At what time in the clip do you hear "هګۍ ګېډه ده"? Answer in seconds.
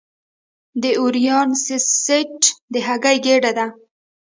2.87-3.65